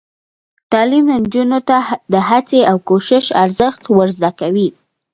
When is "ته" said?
1.69-1.77